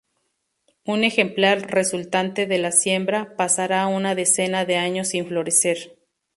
[0.83, 5.95] Un ejemplar resultante de la siembra, pasará una decena de años sin florecer.